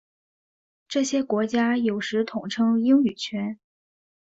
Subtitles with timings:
[0.87, 3.59] 这些国家有时统称英语圈。